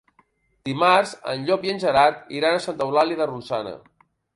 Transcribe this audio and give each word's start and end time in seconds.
Dimarts 0.69 1.11
en 1.35 1.45
Llop 1.51 1.69
i 1.69 1.75
en 1.75 1.85
Gerard 1.85 2.35
iran 2.41 2.59
a 2.61 2.67
Santa 2.67 2.89
Eulàlia 2.91 3.23
de 3.23 3.33
Ronçana. 3.33 3.81